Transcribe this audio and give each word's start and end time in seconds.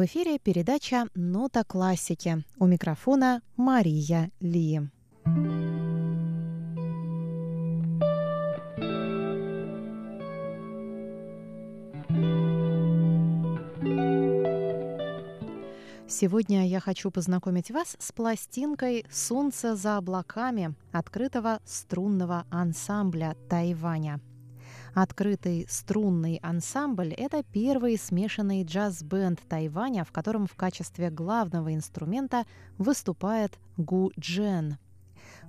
В 0.00 0.04
эфире 0.06 0.38
передача 0.38 1.08
«Нота 1.14 1.62
классики». 1.62 2.42
У 2.58 2.66
микрофона 2.66 3.42
Мария 3.56 4.30
Ли. 4.40 4.80
Сегодня 16.20 16.68
я 16.68 16.80
хочу 16.80 17.10
познакомить 17.10 17.70
вас 17.70 17.96
с 17.98 18.12
пластинкой 18.12 19.06
«Солнце 19.10 19.74
за 19.74 19.96
облаками» 19.96 20.74
открытого 20.92 21.60
струнного 21.64 22.44
ансамбля 22.50 23.36
Тайваня– 23.48 24.20
Открытый 24.94 25.66
струнный 25.70 26.38
ансамбль— 26.42 27.14
это 27.16 27.42
первый 27.42 27.96
смешанный 27.96 28.64
джаз-бенд 28.64 29.40
Тайваня, 29.48 30.04
в 30.04 30.12
котором 30.12 30.46
в 30.46 30.56
качестве 30.56 31.08
главного 31.08 31.72
инструмента 31.72 32.44
выступает 32.76 33.58
гу-джен. 33.78 34.76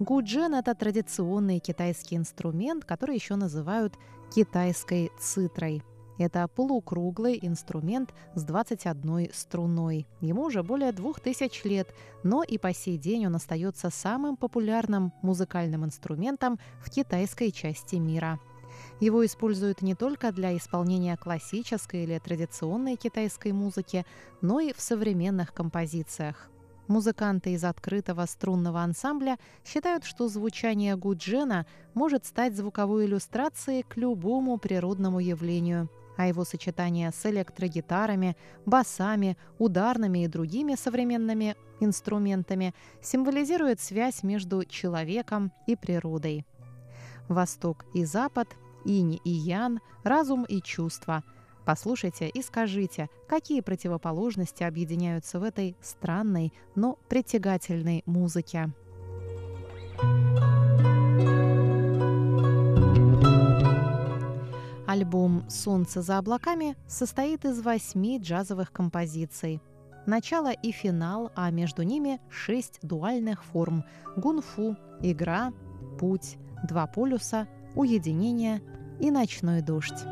Гу-джен— 0.00 0.54
это 0.56 0.74
традиционный 0.74 1.60
китайский 1.60 2.16
инструмент, 2.16 2.84
который 2.84 3.14
еще 3.14 3.36
называют 3.36 3.94
китайской 4.34 5.12
цитрой. 5.18 5.82
Это 6.18 6.48
полукруглый 6.48 7.38
инструмент 7.40 8.12
с 8.34 8.42
21 8.42 9.30
струной. 9.32 10.06
Ему 10.20 10.42
уже 10.42 10.64
более 10.64 10.92
2000 10.92 11.66
лет, 11.66 11.94
но 12.24 12.42
и 12.42 12.58
по 12.58 12.74
сей 12.74 12.98
день 12.98 13.26
он 13.28 13.36
остается 13.36 13.88
самым 13.90 14.36
популярным 14.36 15.12
музыкальным 15.22 15.84
инструментом 15.84 16.58
в 16.80 16.90
китайской 16.90 17.52
части 17.52 17.96
мира. 17.96 18.40
Его 19.00 19.24
используют 19.24 19.80
не 19.80 19.94
только 19.94 20.32
для 20.32 20.56
исполнения 20.56 21.16
классической 21.16 22.02
или 22.02 22.18
традиционной 22.18 22.96
китайской 22.96 23.52
музыки, 23.52 24.04
но 24.40 24.58
и 24.58 24.72
в 24.72 24.80
современных 24.80 25.54
композициях. 25.54 26.50
Музыканты 26.88 27.52
из 27.52 27.64
открытого 27.64 28.24
струнного 28.24 28.80
ансамбля 28.80 29.38
считают, 29.64 30.04
что 30.04 30.28
звучание 30.28 30.96
гуджена 30.96 31.66
может 31.94 32.24
стать 32.24 32.56
звуковой 32.56 33.04
иллюстрацией 33.04 33.82
к 33.82 33.96
любому 33.98 34.56
природному 34.56 35.20
явлению, 35.20 35.90
а 36.18 36.26
его 36.26 36.44
сочетание 36.44 37.12
с 37.12 37.24
электрогитарами, 37.26 38.36
басами, 38.66 39.38
ударными 39.58 40.24
и 40.24 40.28
другими 40.28 40.74
современными 40.74 41.54
инструментами 41.80 42.74
символизирует 43.00 43.80
связь 43.80 44.24
между 44.24 44.64
человеком 44.64 45.52
и 45.68 45.76
природой. 45.76 46.44
Восток 47.28 47.86
и 47.94 48.04
Запад 48.04 48.48
инь 48.84 49.20
и 49.24 49.30
ян, 49.30 49.80
разум 50.02 50.44
и 50.44 50.60
чувства. 50.60 51.22
Послушайте 51.64 52.28
и 52.28 52.42
скажите, 52.42 53.08
какие 53.28 53.60
противоположности 53.60 54.64
объединяются 54.64 55.38
в 55.38 55.44
этой 55.44 55.76
странной, 55.80 56.52
но 56.74 56.98
притягательной 57.08 58.02
музыке. 58.06 58.72
Альбом 65.08 65.48
«Солнце 65.48 66.02
за 66.02 66.18
облаками» 66.18 66.76
состоит 66.86 67.46
из 67.46 67.62
восьми 67.62 68.18
джазовых 68.18 68.70
композиций. 68.70 69.62
Начало 70.04 70.52
и 70.52 70.70
финал, 70.70 71.32
а 71.34 71.50
между 71.50 71.82
ними 71.82 72.20
шесть 72.28 72.78
дуальных 72.82 73.42
форм– 73.42 73.84
гунфу, 74.18 74.76
игра, 75.00 75.54
путь, 75.98 76.36
два 76.68 76.86
полюса, 76.86 77.48
уединение 77.74 78.60
и 79.00 79.10
ночной 79.10 79.62
дождь. 79.62 80.04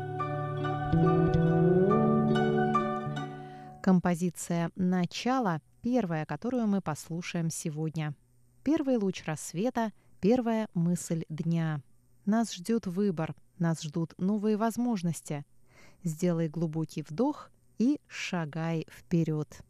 Композиция 3.83 4.71
«Начало»– 4.75 5.61
первая, 5.83 6.25
которую 6.25 6.65
мы 6.65 6.81
послушаем 6.81 7.51
сегодня. 7.51 8.15
Первый 8.63 8.97
луч 8.97 9.23
рассвета, 9.27 9.91
первая 10.21 10.67
мысль 10.73 11.23
дня. 11.29 11.83
Нас 12.25 12.51
ждет 12.51 12.87
выбор, 12.87 13.35
нас 13.59 13.81
ждут 13.81 14.13
новые 14.17 14.57
возможности. 14.57 15.45
Сделай 16.03 16.47
глубокий 16.47 17.01
вдох 17.01 17.49
и 17.77 17.99
шагай 18.07 18.87
вперед. 18.89 19.61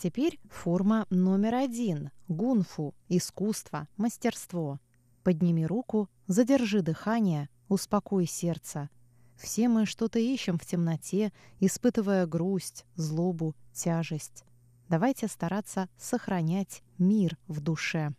Теперь 0.00 0.40
форма 0.50 1.06
номер 1.10 1.54
один– 1.56 2.10
гунфу– 2.28 2.94
искусство, 3.08 3.86
мастерство. 3.96 4.80
Подними 5.22 5.66
руку 5.66 6.08
Задержи 6.26 6.80
дыхание, 6.80 7.48
успокой 7.68 8.24
сердце. 8.24 8.88
Все 9.36 9.68
мы 9.68 9.84
что-то 9.84 10.20
ищем 10.20 10.58
в 10.58 10.64
темноте, 10.64 11.32
испытывая 11.58 12.24
грусть, 12.24 12.86
злобу, 12.94 13.56
тяжесть. 13.72 14.44
Давайте 14.88 15.26
стараться 15.26 15.88
сохранять 15.98 16.84
мир 16.98 17.36
в 17.48 17.60
душе. 17.60 18.14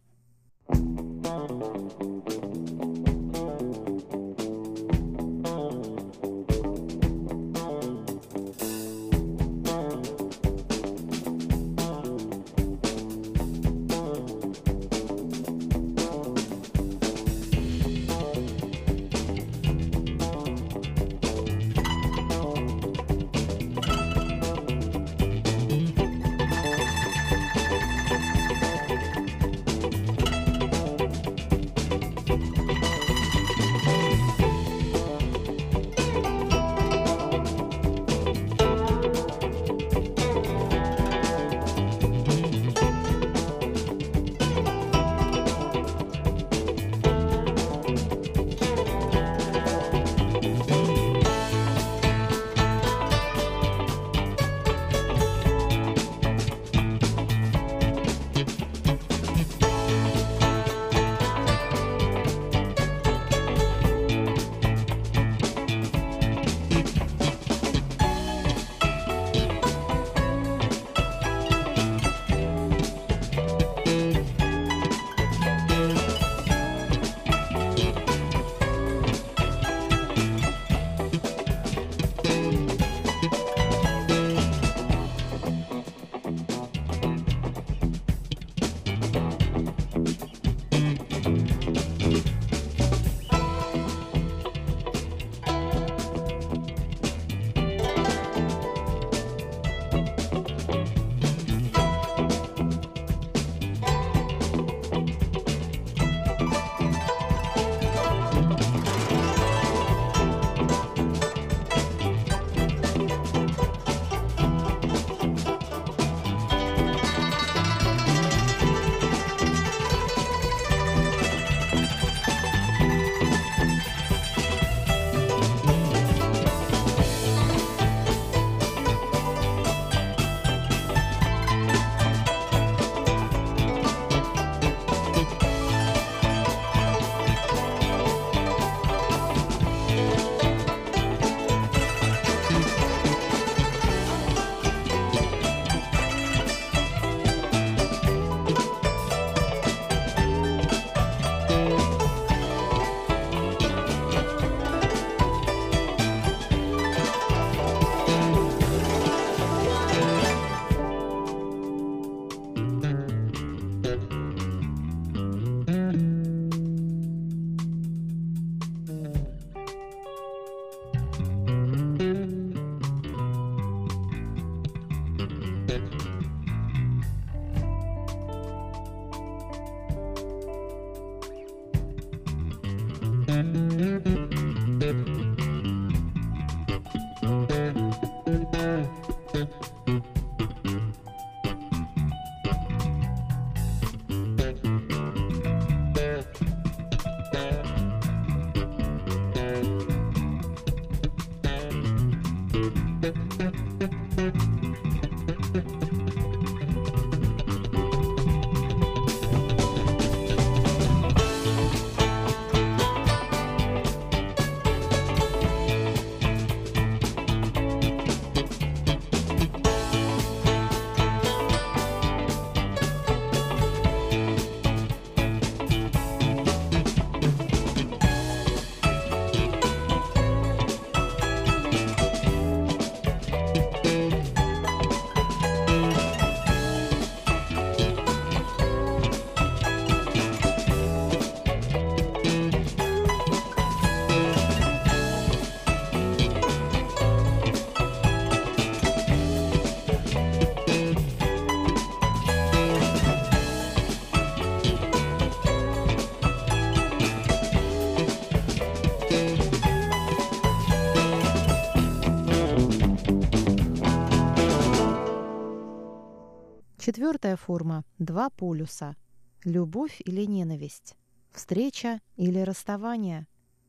Четвертая 266.91 267.37
форма– 267.37 267.85
два 267.99 268.29
полюса. 268.29 268.97
Любовь 269.45 270.01
или 270.03 270.25
ненависть. 270.25 270.97
Встреча 271.31 272.01
или 272.17 272.39
расставание. 272.39 273.27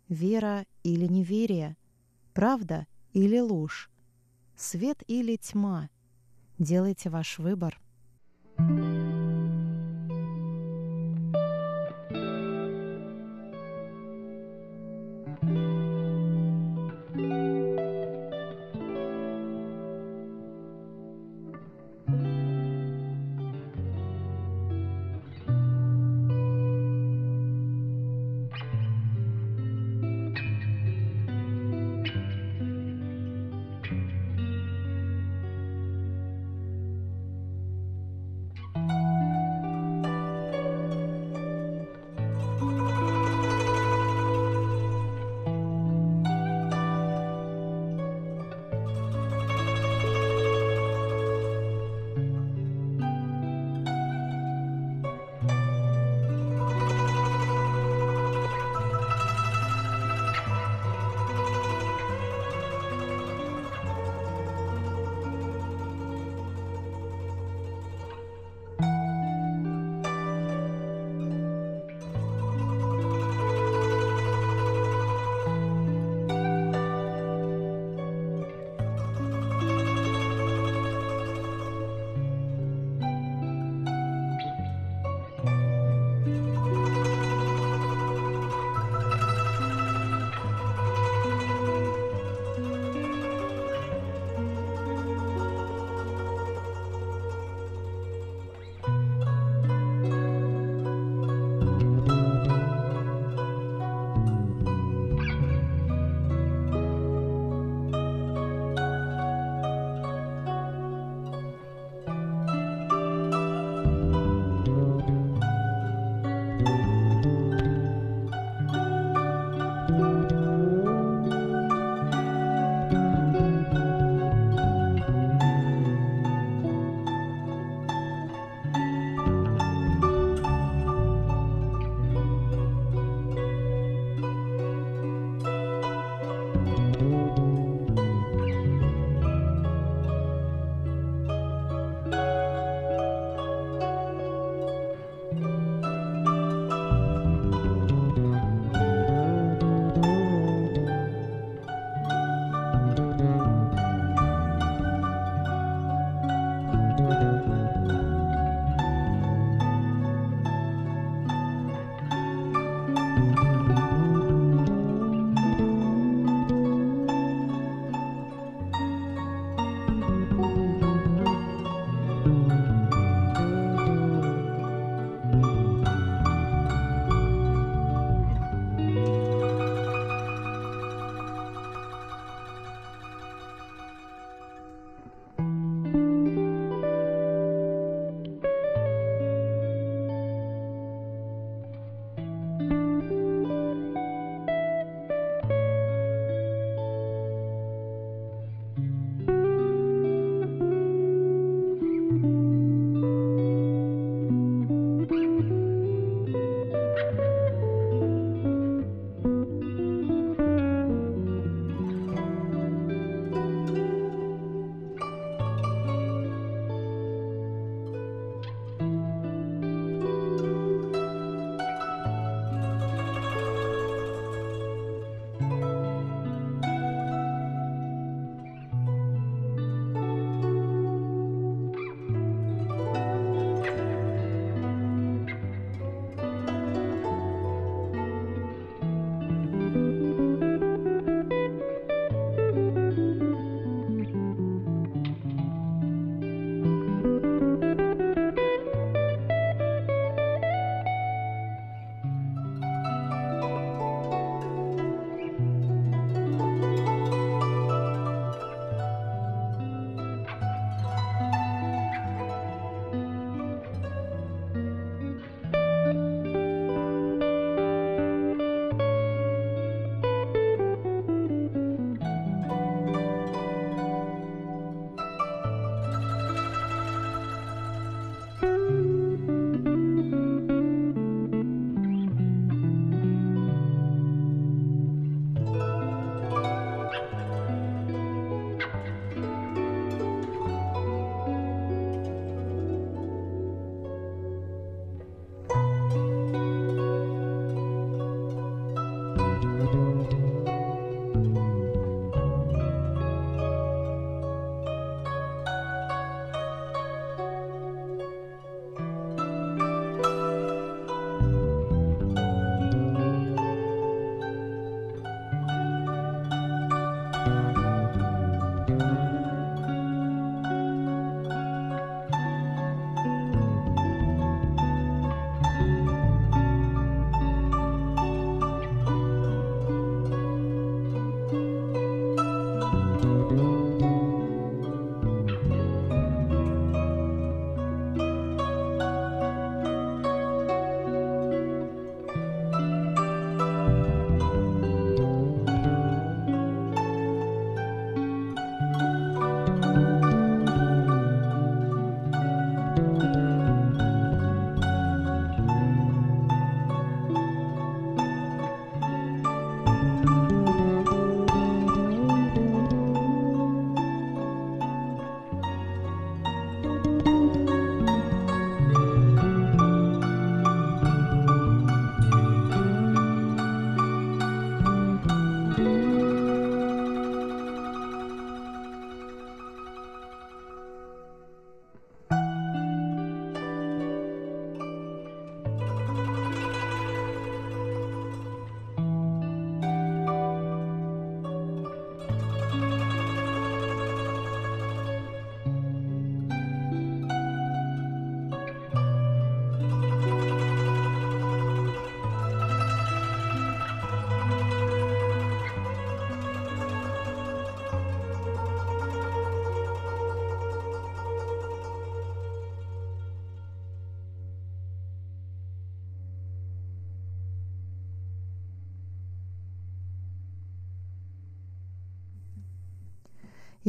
Вера 0.09 0.67
или 0.83 1.07
неверие. 1.07 1.77
Правда 2.35 2.89
или 3.13 3.39
ложь. 3.39 3.93
Свет 4.57 5.05
или 5.07 5.37
тьма. 5.37 5.89
Делайте 6.59 7.11
ваш 7.11 7.39
выбор. 7.39 7.81
thank 8.59 8.71
you 8.71 9.03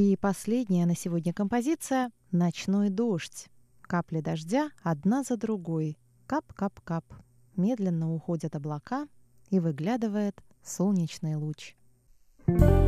И 0.03 0.17
последняя 0.17 0.85
на 0.85 0.97
сегодня 0.97 1.31
композиция 1.31 2.11
«Ночной 2.33 2.89
дождь». 2.89 3.47
Капли 3.83 4.19
дождя 4.19 4.69
одна 4.83 5.23
за 5.23 5.37
другой. 5.37 5.97
Кап-кап-кап. 6.27 7.05
Медленно 7.55 8.13
уходят 8.13 8.53
облака, 8.53 9.07
и 9.49 9.61
выглядывает 9.61 10.43
солнечный 10.61 11.37
луч. 11.37 11.77
thank 12.45 12.59
you 12.59 12.82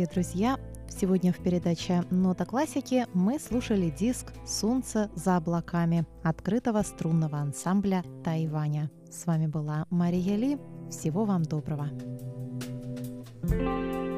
дорогие 0.00 0.06
друзья! 0.06 0.58
Сегодня 0.88 1.32
в 1.32 1.38
передаче 1.38 2.04
«Нота 2.10 2.46
классики» 2.46 3.06
мы 3.12 3.38
слушали 3.38 3.90
диск 3.90 4.32
«Солнце 4.46 5.10
за 5.14 5.36
облаками» 5.36 6.06
открытого 6.22 6.82
струнного 6.82 7.38
ансамбля 7.38 8.02
Тайваня. 8.24 8.90
С 9.10 9.26
вами 9.26 9.46
была 9.46 9.86
Мария 9.90 10.36
Ли. 10.36 10.58
Всего 10.90 11.24
вам 11.24 11.42
доброго! 11.42 11.90
thank 13.42 13.94
you 13.94 14.09